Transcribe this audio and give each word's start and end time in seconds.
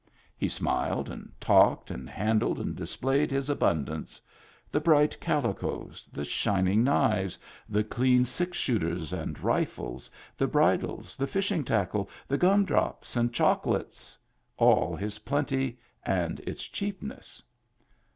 He 0.35 0.49
smiled 0.49 1.11
and 1.11 1.31
talked, 1.39 1.91
and 1.91 2.09
handled 2.09 2.59
and 2.59 2.75
displayed 2.75 3.29
his 3.29 3.49
abun 3.49 3.85
dance: 3.85 4.19
the 4.71 4.79
bright 4.79 5.15
calicoes, 5.21 6.07
the 6.11 6.25
shining 6.25 6.83
knives, 6.83 7.37
the 7.69 7.83
clean 7.83 8.25
six 8.25 8.57
shooters 8.57 9.13
and 9.13 9.39
rifles, 9.43 10.09
the 10.35 10.47
bridles, 10.47 11.15
the 11.15 11.27
fishing 11.27 11.63
tackle, 11.63 12.09
the 12.27 12.39
gum 12.39 12.65
drops 12.65 13.15
and 13.15 13.31
chocolates— 13.31 14.17
all 14.57 14.95
his 14.95 15.19
plenty 15.19 15.77
and 16.01 16.39
its 16.47 16.63
cheapness. 16.63 17.43